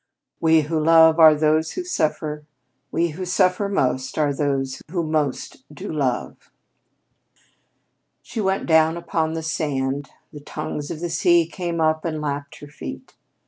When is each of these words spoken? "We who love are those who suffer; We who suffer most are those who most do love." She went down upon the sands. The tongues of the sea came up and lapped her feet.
"We 0.39 0.61
who 0.61 0.79
love 0.83 1.19
are 1.19 1.35
those 1.35 1.73
who 1.73 1.83
suffer; 1.83 2.43
We 2.91 3.09
who 3.09 3.23
suffer 3.23 3.69
most 3.69 4.17
are 4.17 4.33
those 4.33 4.81
who 4.89 5.03
most 5.03 5.63
do 5.71 5.93
love." 5.93 6.49
She 8.23 8.41
went 8.41 8.65
down 8.65 8.97
upon 8.97 9.33
the 9.33 9.43
sands. 9.43 10.09
The 10.33 10.39
tongues 10.39 10.89
of 10.89 11.01
the 11.01 11.09
sea 11.11 11.45
came 11.45 11.79
up 11.79 12.03
and 12.03 12.19
lapped 12.19 12.61
her 12.61 12.67
feet. 12.67 13.13